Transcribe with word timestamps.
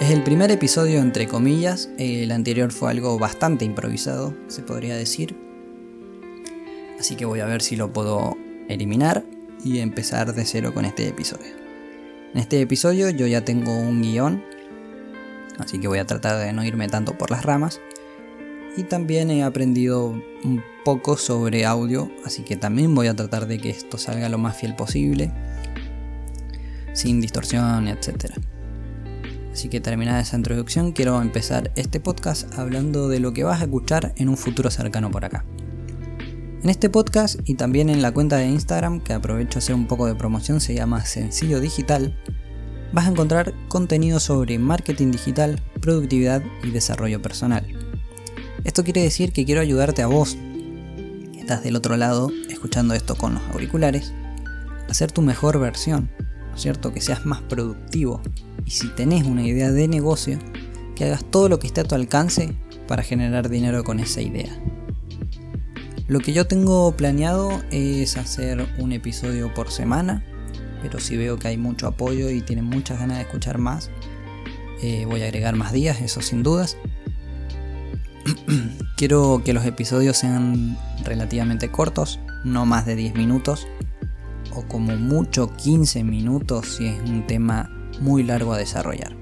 Es 0.00 0.10
el 0.10 0.22
primer 0.22 0.50
episodio 0.50 1.00
entre 1.00 1.26
comillas, 1.26 1.88
el 1.96 2.30
anterior 2.30 2.70
fue 2.70 2.90
algo 2.90 3.18
bastante 3.18 3.64
improvisado, 3.64 4.34
se 4.46 4.60
podría 4.60 4.94
decir. 4.94 5.34
Así 7.00 7.16
que 7.16 7.24
voy 7.24 7.40
a 7.40 7.46
ver 7.46 7.62
si 7.62 7.76
lo 7.76 7.94
puedo 7.94 8.36
eliminar 8.68 9.24
y 9.64 9.78
empezar 9.78 10.34
de 10.34 10.44
cero 10.44 10.74
con 10.74 10.84
este 10.84 11.08
episodio. 11.08 11.50
En 12.34 12.38
este 12.38 12.60
episodio 12.60 13.08
yo 13.08 13.26
ya 13.26 13.42
tengo 13.42 13.74
un 13.74 14.02
guion, 14.02 14.44
así 15.58 15.78
que 15.78 15.88
voy 15.88 15.98
a 15.98 16.06
tratar 16.06 16.44
de 16.44 16.52
no 16.52 16.62
irme 16.62 16.88
tanto 16.88 17.16
por 17.16 17.30
las 17.30 17.42
ramas. 17.46 17.80
Y 18.76 18.82
también 18.82 19.30
he 19.30 19.44
aprendido 19.44 20.08
un 20.44 20.62
poco 20.84 21.16
sobre 21.16 21.64
audio, 21.64 22.10
así 22.26 22.42
que 22.42 22.56
también 22.56 22.94
voy 22.94 23.06
a 23.06 23.16
tratar 23.16 23.46
de 23.46 23.58
que 23.58 23.70
esto 23.70 23.96
salga 23.96 24.28
lo 24.28 24.36
más 24.36 24.58
fiel 24.58 24.76
posible, 24.76 25.32
sin 26.92 27.22
distorsión, 27.22 27.88
etc. 27.88 28.34
Así 29.56 29.70
que 29.70 29.80
terminada 29.80 30.20
esa 30.20 30.36
introducción, 30.36 30.92
quiero 30.92 31.18
empezar 31.22 31.72
este 31.76 31.98
podcast 31.98 32.58
hablando 32.58 33.08
de 33.08 33.20
lo 33.20 33.32
que 33.32 33.42
vas 33.42 33.62
a 33.62 33.64
escuchar 33.64 34.12
en 34.18 34.28
un 34.28 34.36
futuro 34.36 34.70
cercano 34.70 35.10
por 35.10 35.24
acá. 35.24 35.46
En 36.62 36.68
este 36.68 36.90
podcast 36.90 37.40
y 37.46 37.54
también 37.54 37.88
en 37.88 38.02
la 38.02 38.12
cuenta 38.12 38.36
de 38.36 38.48
Instagram, 38.48 39.00
que 39.00 39.14
aprovecho 39.14 39.56
a 39.58 39.60
hacer 39.60 39.74
un 39.74 39.86
poco 39.86 40.04
de 40.04 40.14
promoción, 40.14 40.60
se 40.60 40.74
llama 40.74 41.06
Sencillo 41.06 41.58
Digital, 41.58 42.20
vas 42.92 43.06
a 43.06 43.12
encontrar 43.12 43.54
contenido 43.68 44.20
sobre 44.20 44.58
marketing 44.58 45.10
digital, 45.10 45.62
productividad 45.80 46.42
y 46.62 46.70
desarrollo 46.70 47.22
personal. 47.22 47.66
Esto 48.62 48.84
quiere 48.84 49.00
decir 49.00 49.32
que 49.32 49.46
quiero 49.46 49.62
ayudarte 49.62 50.02
a 50.02 50.06
vos, 50.06 50.36
que 51.32 51.40
estás 51.40 51.64
del 51.64 51.76
otro 51.76 51.96
lado 51.96 52.30
escuchando 52.50 52.92
esto 52.92 53.14
con 53.14 53.32
los 53.32 53.42
auriculares, 53.54 54.12
a 54.86 54.92
ser 54.92 55.12
tu 55.12 55.22
mejor 55.22 55.58
versión, 55.58 56.10
¿no 56.50 56.56
es 56.56 56.60
cierto? 56.60 56.92
Que 56.92 57.00
seas 57.00 57.24
más 57.24 57.40
productivo, 57.40 58.20
y 58.66 58.70
si 58.72 58.88
tenés 58.88 59.24
una 59.24 59.44
idea 59.44 59.70
de 59.70 59.88
negocio, 59.88 60.38
que 60.96 61.04
hagas 61.04 61.24
todo 61.24 61.48
lo 61.48 61.58
que 61.58 61.68
esté 61.68 61.82
a 61.82 61.84
tu 61.84 61.94
alcance 61.94 62.52
para 62.88 63.02
generar 63.02 63.48
dinero 63.48 63.84
con 63.84 64.00
esa 64.00 64.20
idea. 64.20 64.52
Lo 66.08 66.20
que 66.20 66.32
yo 66.32 66.46
tengo 66.46 66.92
planeado 66.92 67.62
es 67.70 68.16
hacer 68.16 68.66
un 68.78 68.92
episodio 68.92 69.52
por 69.54 69.70
semana, 69.70 70.24
pero 70.82 71.00
si 71.00 71.16
veo 71.16 71.38
que 71.38 71.48
hay 71.48 71.56
mucho 71.56 71.86
apoyo 71.86 72.30
y 72.30 72.42
tienen 72.42 72.64
muchas 72.64 72.98
ganas 72.98 73.18
de 73.18 73.22
escuchar 73.24 73.58
más, 73.58 73.90
eh, 74.82 75.04
voy 75.06 75.22
a 75.22 75.26
agregar 75.26 75.56
más 75.56 75.72
días, 75.72 76.00
eso 76.00 76.20
sin 76.20 76.42
dudas. 76.42 76.76
Quiero 78.96 79.42
que 79.44 79.52
los 79.52 79.64
episodios 79.64 80.16
sean 80.16 80.76
relativamente 81.04 81.70
cortos, 81.70 82.20
no 82.44 82.66
más 82.66 82.86
de 82.86 82.96
10 82.96 83.14
minutos, 83.14 83.66
o 84.54 84.62
como 84.62 84.96
mucho 84.96 85.54
15 85.56 86.04
minutos 86.04 86.76
si 86.76 86.86
es 86.86 87.00
un 87.08 87.26
tema 87.26 87.75
muy 88.00 88.22
largo 88.22 88.52
a 88.52 88.58
desarrollar. 88.58 89.16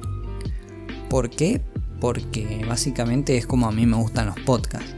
¿Por 1.09 1.31
qué? 1.31 1.63
Porque 2.01 2.65
básicamente 2.69 3.37
es 3.37 3.47
como 3.47 3.67
a 3.67 3.73
mí 3.73 3.87
me 3.87 3.97
gustan 3.97 4.27
los 4.27 4.39
podcasts. 4.41 4.95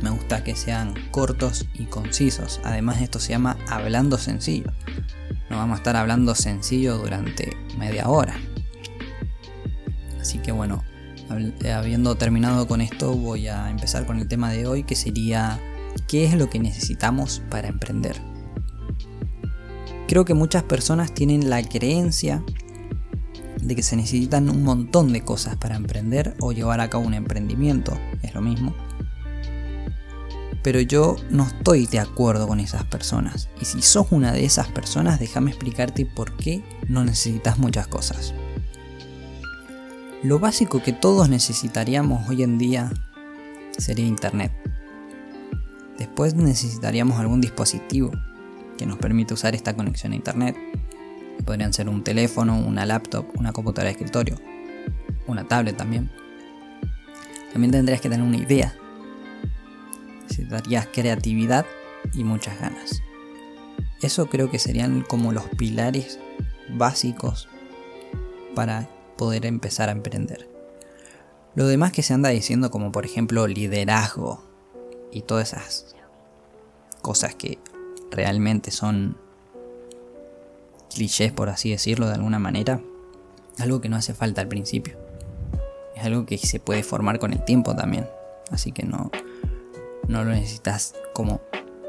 Me 0.00 0.10
gusta 0.10 0.44
que 0.44 0.54
sean 0.54 0.94
cortos 1.10 1.66
y 1.74 1.84
concisos. 1.84 2.60
Además 2.64 3.00
esto 3.00 3.18
se 3.18 3.30
llama 3.30 3.56
hablando 3.68 4.18
sencillo. 4.18 4.72
No 5.50 5.56
vamos 5.56 5.76
a 5.76 5.78
estar 5.78 5.96
hablando 5.96 6.34
sencillo 6.34 6.98
durante 6.98 7.56
media 7.78 8.08
hora. 8.08 8.36
Así 10.20 10.38
que 10.38 10.52
bueno, 10.52 10.82
habiendo 11.74 12.16
terminado 12.16 12.66
con 12.66 12.80
esto 12.80 13.14
voy 13.14 13.48
a 13.48 13.70
empezar 13.70 14.06
con 14.06 14.18
el 14.18 14.28
tema 14.28 14.50
de 14.50 14.66
hoy 14.66 14.84
que 14.84 14.94
sería 14.94 15.60
¿qué 16.08 16.24
es 16.24 16.34
lo 16.34 16.50
que 16.50 16.58
necesitamos 16.58 17.42
para 17.50 17.68
emprender? 17.68 18.20
Creo 20.06 20.24
que 20.24 20.34
muchas 20.34 20.62
personas 20.62 21.12
tienen 21.14 21.50
la 21.50 21.62
creencia 21.62 22.42
de 23.64 23.74
que 23.74 23.82
se 23.82 23.96
necesitan 23.96 24.50
un 24.50 24.62
montón 24.62 25.12
de 25.12 25.22
cosas 25.22 25.56
para 25.56 25.76
emprender 25.76 26.36
o 26.40 26.52
llevar 26.52 26.80
a 26.80 26.90
cabo 26.90 27.04
un 27.04 27.14
emprendimiento, 27.14 27.98
es 28.22 28.34
lo 28.34 28.42
mismo. 28.42 28.74
Pero 30.62 30.80
yo 30.80 31.16
no 31.30 31.44
estoy 31.44 31.86
de 31.86 31.98
acuerdo 31.98 32.46
con 32.46 32.60
esas 32.60 32.84
personas. 32.84 33.48
Y 33.60 33.64
si 33.64 33.82
sos 33.82 34.06
una 34.10 34.32
de 34.32 34.44
esas 34.44 34.68
personas, 34.68 35.20
déjame 35.20 35.50
explicarte 35.50 36.06
por 36.06 36.36
qué 36.36 36.62
no 36.88 37.04
necesitas 37.04 37.58
muchas 37.58 37.86
cosas. 37.86 38.34
Lo 40.22 40.38
básico 40.38 40.82
que 40.82 40.92
todos 40.92 41.28
necesitaríamos 41.28 42.28
hoy 42.28 42.42
en 42.42 42.56
día 42.56 42.90
sería 43.76 44.06
Internet. 44.06 44.52
Después 45.98 46.34
necesitaríamos 46.34 47.18
algún 47.18 47.40
dispositivo 47.40 48.10
que 48.78 48.86
nos 48.86 48.98
permita 48.98 49.34
usar 49.34 49.54
esta 49.54 49.74
conexión 49.76 50.12
a 50.12 50.16
Internet 50.16 50.56
Podrían 51.44 51.72
ser 51.72 51.88
un 51.88 52.02
teléfono, 52.02 52.58
una 52.58 52.86
laptop, 52.86 53.26
una 53.38 53.52
computadora 53.52 53.88
de 53.88 53.92
escritorio, 53.92 54.36
una 55.26 55.46
tablet 55.46 55.76
también. 55.76 56.10
También 57.52 57.70
tendrías 57.70 58.00
que 58.00 58.08
tener 58.08 58.26
una 58.26 58.36
idea. 58.36 58.74
Necesitarías 60.22 60.88
creatividad 60.92 61.66
y 62.12 62.24
muchas 62.24 62.58
ganas. 62.58 63.02
Eso 64.02 64.26
creo 64.26 64.50
que 64.50 64.58
serían 64.58 65.02
como 65.02 65.32
los 65.32 65.44
pilares 65.44 66.18
básicos 66.68 67.48
para 68.54 68.88
poder 69.16 69.46
empezar 69.46 69.88
a 69.88 69.92
emprender. 69.92 70.48
Lo 71.54 71.66
demás 71.66 71.92
que 71.92 72.02
se 72.02 72.14
anda 72.14 72.30
diciendo 72.30 72.70
como 72.70 72.90
por 72.90 73.04
ejemplo 73.04 73.46
liderazgo 73.46 74.44
y 75.12 75.22
todas 75.22 75.52
esas 75.52 75.94
cosas 77.00 77.34
que 77.34 77.58
realmente 78.10 78.70
son 78.70 79.16
clichés, 80.94 81.32
por 81.32 81.48
así 81.48 81.70
decirlo 81.70 82.06
de 82.06 82.14
alguna 82.14 82.38
manera, 82.38 82.80
algo 83.58 83.80
que 83.80 83.88
no 83.88 83.96
hace 83.96 84.14
falta 84.14 84.40
al 84.40 84.48
principio. 84.48 84.96
Es 85.94 86.04
algo 86.04 86.26
que 86.26 86.38
se 86.38 86.60
puede 86.60 86.82
formar 86.82 87.18
con 87.18 87.32
el 87.32 87.44
tiempo 87.44 87.74
también. 87.74 88.08
Así 88.50 88.72
que 88.72 88.84
no, 88.84 89.10
no 90.08 90.24
lo 90.24 90.30
necesitas 90.30 90.94
como 91.12 91.40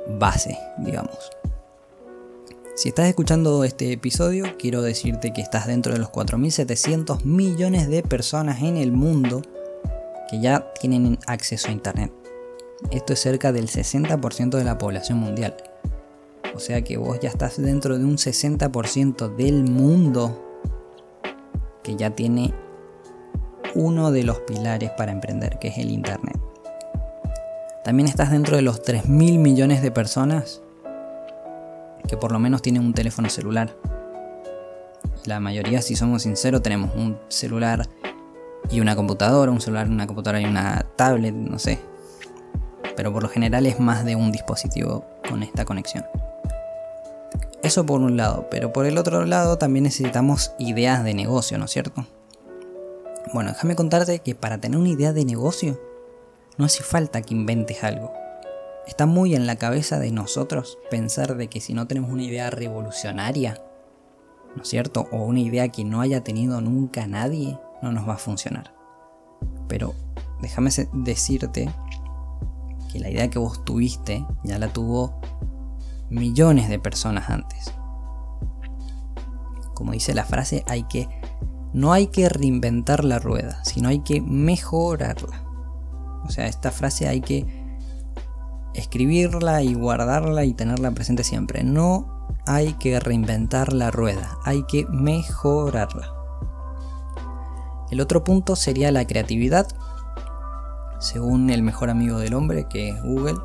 base, 0.08 0.58
digamos. 0.78 1.18
Si 2.76 2.90
estás 2.90 3.08
escuchando 3.08 3.64
este 3.64 3.94
episodio, 3.94 4.58
quiero 4.60 4.82
decirte 4.82 5.32
que 5.32 5.42
estás 5.42 5.66
dentro 5.66 5.94
de 5.94 6.00
los 6.00 6.10
4.700 6.10 7.24
millones 7.24 7.88
de 7.88 8.04
personas 8.04 8.62
en 8.62 8.76
el 8.76 8.92
mundo 8.92 9.42
que 10.30 10.42
ya 10.42 10.74
tienen 10.82 11.18
acceso 11.26 11.70
a 11.70 11.72
Internet. 11.72 12.12
Esto 12.92 13.14
es 13.14 13.20
cerca 13.22 13.54
del 13.54 13.70
60% 13.70 14.58
de 14.58 14.64
la 14.66 14.78
población 14.78 15.20
mundial. 15.20 15.56
O 16.56 16.60
sea 16.60 16.82
que 16.84 16.96
vos 16.96 17.20
ya 17.20 17.28
estás 17.28 17.62
dentro 17.62 17.98
de 17.98 18.06
un 18.06 18.16
60% 18.16 19.36
del 19.36 19.66
mundo 19.66 20.42
que 21.84 21.98
ya 21.98 22.12
tiene 22.12 22.54
uno 23.76 24.14
de 24.14 24.24
los 24.24 24.40
pilares 24.40 24.90
para 24.92 25.12
emprender, 25.12 25.60
que 25.60 25.68
es 25.68 25.78
el 25.78 25.92
Internet. 25.92 26.40
También 27.84 28.08
estás 28.08 28.32
dentro 28.32 28.56
de 28.56 28.62
los 28.62 28.82
3 28.82 29.10
mil 29.10 29.38
millones 29.38 29.82
de 29.82 29.92
personas 29.92 30.62
que 32.08 32.16
por 32.16 32.32
lo 32.32 32.40
menos 32.40 32.62
tienen 32.62 32.86
un 32.86 32.94
teléfono 32.94 33.30
celular. 33.30 33.76
La 35.26 35.42
mayoría, 35.42 35.82
si 35.82 35.98
somos 35.98 36.22
sinceros, 36.22 36.64
tenemos 36.64 36.96
un 36.96 37.18
celular 37.28 37.86
y 38.72 38.80
una 38.80 38.96
computadora, 38.96 39.52
un 39.52 39.60
celular, 39.60 39.90
una 39.90 40.08
computadora 40.08 40.40
y 40.40 40.46
una 40.46 40.86
tablet, 40.96 41.36
no 41.36 41.60
sé. 41.60 41.80
Pero 42.96 43.12
por 43.12 43.24
lo 43.24 43.30
general 43.30 43.66
es 43.66 43.78
más 43.78 44.06
de 44.06 44.16
un 44.16 44.32
dispositivo 44.32 45.06
con 45.28 45.44
esta 45.44 45.66
conexión. 45.66 46.06
Eso 47.66 47.84
por 47.84 48.02
un 48.02 48.16
lado, 48.16 48.48
pero 48.52 48.72
por 48.72 48.86
el 48.86 48.96
otro 48.96 49.26
lado 49.26 49.58
también 49.58 49.86
necesitamos 49.86 50.52
ideas 50.60 51.04
de 51.04 51.16
negocio, 51.16 51.58
¿no 51.58 51.66
es 51.66 51.72
cierto? 51.72 52.06
Bueno, 53.34 53.50
déjame 53.50 53.76
contarte 53.76 54.20
que 54.20 54.36
para 54.36 54.60
tener 54.60 54.78
una 54.78 54.90
idea 54.90 55.14
de 55.14 55.26
negocio 55.26 55.82
no 56.60 56.66
hace 56.66 56.84
falta 56.84 57.24
que 57.24 57.34
inventes 57.34 57.84
algo. 57.84 58.14
Está 58.86 59.08
muy 59.08 59.34
en 59.34 59.48
la 59.48 59.56
cabeza 59.56 59.98
de 59.98 60.12
nosotros 60.12 60.78
pensar 60.92 61.38
de 61.38 61.48
que 61.48 61.60
si 61.60 61.74
no 61.74 61.88
tenemos 61.88 62.12
una 62.12 62.22
idea 62.22 62.52
revolucionaria, 62.52 63.60
¿no 64.56 64.62
es 64.62 64.70
cierto? 64.70 65.08
O 65.12 65.24
una 65.24 65.40
idea 65.40 65.70
que 65.70 65.84
no 65.84 66.02
haya 66.02 66.24
tenido 66.24 66.62
nunca 66.62 67.08
nadie, 67.08 67.58
no 67.82 67.92
nos 67.92 68.08
va 68.08 68.14
a 68.14 68.20
funcionar. 68.20 68.76
Pero 69.68 69.96
déjame 70.40 70.70
decirte 70.94 71.68
que 72.92 73.00
la 73.00 73.10
idea 73.10 73.28
que 73.32 73.40
vos 73.40 73.66
tuviste 73.66 74.24
ya 74.44 74.60
la 74.60 74.72
tuvo 74.72 75.20
millones 76.10 76.70
de 76.70 76.80
personas 76.80 77.30
antes. 77.30 77.74
Como 79.74 79.92
dice 79.92 80.14
la 80.14 80.26
frase, 80.26 80.64
hay 80.68 80.84
que 80.84 81.10
no 81.74 81.92
hay 81.92 82.08
que 82.08 82.30
reinventar 82.30 83.04
la 83.04 83.20
rueda, 83.20 83.62
sino 83.66 83.90
hay 83.90 84.00
que 84.00 84.22
mejorarla. 84.22 85.44
O 86.24 86.30
sea, 86.30 86.48
esta 86.48 86.72
frase 86.72 87.10
hay 87.10 87.20
que 87.20 87.46
escribirla 88.74 89.62
y 89.62 89.74
guardarla 89.74 90.46
y 90.46 90.54
tenerla 90.54 90.92
presente 90.92 91.26
siempre. 91.26 91.66
No 91.66 92.30
hay 92.48 92.74
que 92.74 93.00
reinventar 93.02 93.74
la 93.74 93.92
rueda, 93.92 94.38
hay 94.46 94.64
que 94.64 94.86
mejorarla. 94.86 96.14
El 97.92 98.00
otro 98.00 98.24
punto 98.24 98.56
sería 98.56 98.92
la 98.92 99.06
creatividad. 99.06 99.68
Según 101.00 101.50
el 101.50 101.62
mejor 101.62 101.90
amigo 101.90 102.20
del 102.20 102.36
hombre, 102.36 102.68
que 102.70 102.90
es 102.90 103.04
Google, 103.04 103.36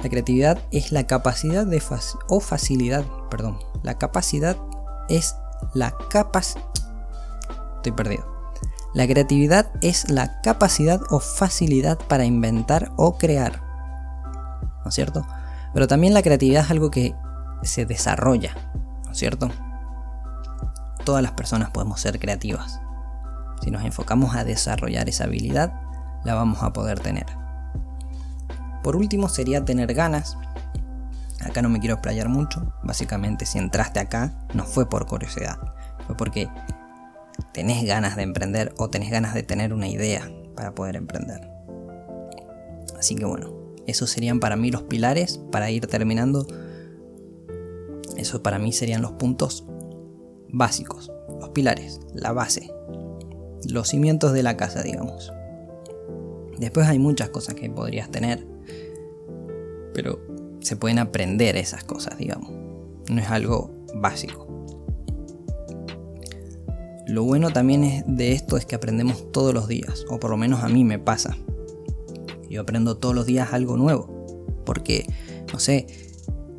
la 0.00 0.08
creatividad 0.08 0.58
es 0.70 0.92
la 0.92 1.06
capacidad 1.06 1.66
de 1.66 1.82
o 2.28 2.40
facilidad, 2.40 3.04
perdón. 3.30 3.58
La 3.82 3.94
capacidad 3.98 4.56
es 5.08 5.36
la 5.74 5.92
capacidad. 6.10 6.64
perdido. 7.96 8.26
La 8.94 9.06
creatividad 9.06 9.70
es 9.80 10.10
la 10.10 10.40
capacidad 10.42 11.00
o 11.10 11.20
facilidad 11.20 11.98
para 11.98 12.24
inventar 12.24 12.92
o 12.96 13.18
crear. 13.18 13.62
¿No 14.84 14.88
es 14.88 14.94
cierto? 14.94 15.26
Pero 15.74 15.88
también 15.88 16.14
la 16.14 16.22
creatividad 16.22 16.64
es 16.64 16.70
algo 16.70 16.90
que 16.90 17.14
se 17.62 17.84
desarrolla. 17.86 18.54
¿No 19.04 19.12
es 19.12 19.18
cierto? 19.18 19.50
Todas 21.04 21.22
las 21.22 21.32
personas 21.32 21.70
podemos 21.70 22.00
ser 22.00 22.20
creativas. 22.20 22.80
Si 23.62 23.70
nos 23.70 23.84
enfocamos 23.84 24.36
a 24.36 24.44
desarrollar 24.44 25.08
esa 25.08 25.24
habilidad, 25.24 25.72
la 26.24 26.34
vamos 26.34 26.62
a 26.62 26.72
poder 26.72 27.00
tener. 27.00 27.26
Por 28.82 28.96
último 28.96 29.28
sería 29.28 29.64
tener 29.64 29.94
ganas. 29.94 30.36
Acá 31.40 31.62
no 31.62 31.68
me 31.68 31.80
quiero 31.80 31.94
explayar 31.94 32.28
mucho. 32.28 32.72
Básicamente 32.82 33.46
si 33.46 33.58
entraste 33.58 34.00
acá 34.00 34.46
no 34.54 34.64
fue 34.64 34.88
por 34.88 35.06
curiosidad. 35.06 35.58
Fue 36.06 36.16
porque 36.16 36.48
tenés 37.52 37.84
ganas 37.84 38.16
de 38.16 38.22
emprender 38.22 38.74
o 38.78 38.90
tenés 38.90 39.10
ganas 39.10 39.34
de 39.34 39.42
tener 39.42 39.72
una 39.72 39.88
idea 39.88 40.28
para 40.54 40.74
poder 40.74 40.96
emprender. 40.96 41.48
Así 42.98 43.14
que 43.14 43.24
bueno, 43.24 43.52
esos 43.86 44.10
serían 44.10 44.40
para 44.40 44.56
mí 44.56 44.70
los 44.70 44.82
pilares 44.82 45.38
para 45.50 45.70
ir 45.70 45.86
terminando. 45.86 46.46
Esos 48.16 48.40
para 48.40 48.58
mí 48.58 48.72
serían 48.72 49.02
los 49.02 49.12
puntos 49.12 49.64
básicos, 50.48 51.12
los 51.40 51.50
pilares, 51.50 52.00
la 52.12 52.32
base, 52.32 52.72
los 53.68 53.88
cimientos 53.88 54.32
de 54.32 54.42
la 54.42 54.56
casa, 54.56 54.82
digamos. 54.82 55.32
Después 56.58 56.88
hay 56.88 56.98
muchas 56.98 57.30
cosas 57.30 57.54
que 57.54 57.70
podrías 57.70 58.10
tener, 58.10 58.44
pero 59.98 60.20
se 60.60 60.76
pueden 60.76 61.00
aprender 61.00 61.56
esas 61.56 61.82
cosas, 61.82 62.16
digamos. 62.18 62.52
No 63.10 63.20
es 63.20 63.28
algo 63.30 63.72
básico. 63.96 64.46
Lo 67.08 67.24
bueno 67.24 67.50
también 67.50 68.04
de 68.06 68.30
esto 68.30 68.56
es 68.56 68.64
que 68.64 68.76
aprendemos 68.76 69.32
todos 69.32 69.52
los 69.52 69.66
días, 69.66 70.04
o 70.08 70.20
por 70.20 70.30
lo 70.30 70.36
menos 70.36 70.62
a 70.62 70.68
mí 70.68 70.84
me 70.84 71.00
pasa. 71.00 71.36
Yo 72.48 72.60
aprendo 72.60 72.96
todos 72.96 73.12
los 73.12 73.26
días 73.26 73.52
algo 73.52 73.76
nuevo, 73.76 74.54
porque, 74.64 75.04
no 75.52 75.58
sé, 75.58 75.88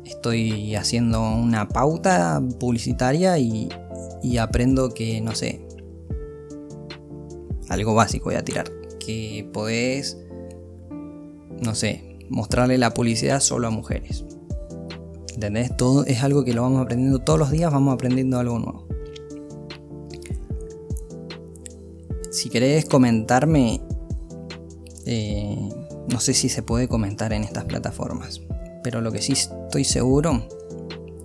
estoy 0.04 0.74
haciendo 0.74 1.22
una 1.22 1.66
pauta 1.66 2.42
publicitaria 2.58 3.38
y, 3.38 3.70
y 4.22 4.36
aprendo 4.36 4.92
que, 4.92 5.22
no 5.22 5.34
sé, 5.34 5.66
algo 7.70 7.94
básico 7.94 8.26
voy 8.26 8.34
a 8.34 8.44
tirar, 8.44 8.70
que 8.98 9.48
podés, 9.50 10.18
no 11.62 11.74
sé, 11.74 12.09
mostrarle 12.30 12.78
la 12.78 12.94
publicidad 12.94 13.40
solo 13.40 13.66
a 13.68 13.70
mujeres. 13.70 14.24
¿Entendés? 15.34 15.76
Todo 15.76 16.04
es 16.06 16.22
algo 16.22 16.44
que 16.44 16.54
lo 16.54 16.62
vamos 16.62 16.82
aprendiendo 16.82 17.18
todos 17.18 17.38
los 17.38 17.50
días, 17.50 17.72
vamos 17.72 17.94
aprendiendo 17.94 18.38
algo 18.38 18.58
nuevo. 18.58 18.86
Si 22.30 22.48
querés 22.48 22.84
comentarme, 22.84 23.80
eh, 25.04 25.68
no 26.08 26.20
sé 26.20 26.32
si 26.32 26.48
se 26.48 26.62
puede 26.62 26.88
comentar 26.88 27.32
en 27.32 27.42
estas 27.42 27.64
plataformas, 27.64 28.40
pero 28.82 29.00
lo 29.00 29.12
que 29.12 29.20
sí 29.20 29.32
estoy 29.32 29.84
seguro 29.84 30.46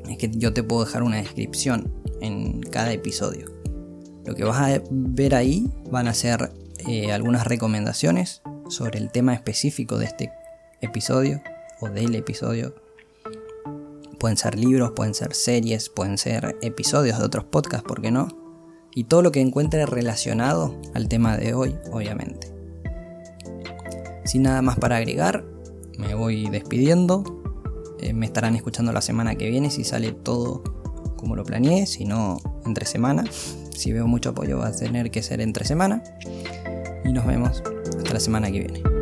es 0.09 0.17
que 0.17 0.29
yo 0.31 0.53
te 0.53 0.63
puedo 0.63 0.85
dejar 0.85 1.03
una 1.03 1.17
descripción 1.17 1.93
en 2.21 2.61
cada 2.61 2.91
episodio. 2.91 3.47
Lo 4.25 4.33
que 4.33 4.43
vas 4.43 4.59
a 4.59 4.81
ver 4.89 5.35
ahí 5.35 5.69
van 5.91 6.07
a 6.07 6.13
ser 6.13 6.51
eh, 6.87 7.11
algunas 7.11 7.45
recomendaciones 7.45 8.41
sobre 8.69 8.99
el 8.99 9.11
tema 9.11 9.33
específico 9.33 9.97
de 9.97 10.05
este 10.05 10.31
episodio 10.81 11.41
o 11.81 11.89
del 11.89 12.15
episodio. 12.15 12.75
Pueden 14.19 14.37
ser 14.37 14.57
libros, 14.57 14.91
pueden 14.91 15.13
ser 15.13 15.33
series, 15.33 15.89
pueden 15.89 16.17
ser 16.17 16.57
episodios 16.61 17.19
de 17.19 17.25
otros 17.25 17.45
podcasts, 17.45 17.87
¿por 17.87 18.01
qué 18.01 18.11
no? 18.11 18.27
Y 18.93 19.05
todo 19.05 19.21
lo 19.21 19.31
que 19.31 19.41
encuentre 19.41 19.85
relacionado 19.85 20.79
al 20.93 21.09
tema 21.09 21.37
de 21.37 21.53
hoy, 21.53 21.77
obviamente. 21.91 22.53
Sin 24.23 24.43
nada 24.43 24.61
más 24.61 24.79
para 24.79 24.97
agregar, 24.97 25.45
me 25.97 26.15
voy 26.15 26.49
despidiendo. 26.49 27.23
Eh, 27.99 28.13
me 28.13 28.25
estarán 28.25 28.55
escuchando 28.55 28.91
la 28.91 29.01
semana 29.01 29.35
que 29.35 29.49
viene 29.49 29.69
si 29.69 29.83
sale 29.83 30.11
todo 30.11 30.63
como 31.17 31.35
lo 31.35 31.43
planeé, 31.43 31.85
si 31.85 32.05
no, 32.05 32.37
entre 32.65 32.85
semana. 32.85 33.23
Si 33.75 33.91
veo 33.91 34.07
mucho 34.07 34.29
apoyo 34.29 34.59
va 34.59 34.67
a 34.67 34.71
tener 34.71 35.11
que 35.11 35.21
ser 35.21 35.41
entre 35.41 35.65
semana. 35.65 36.01
Y 37.03 37.11
nos 37.11 37.25
vemos 37.25 37.61
hasta 37.97 38.13
la 38.13 38.21
semana 38.21 38.49
que 38.49 38.59
viene. 38.59 38.94